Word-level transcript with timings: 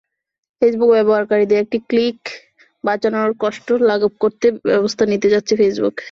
Facebook 0.61 0.89
ব্যবহারকারীদের 0.91 1.61
একটি 1.61 1.77
click 1.89 2.19
বাঁচানোর 2.83 3.31
কষ্ট 3.39 3.67
লাঘব 3.89 4.13
করতে 4.23 4.47
ব্যবস্থা 4.69 5.03
নিতে 5.11 5.27
যাচ্ছে 5.33 5.53
ফেসবুক। 5.61 5.95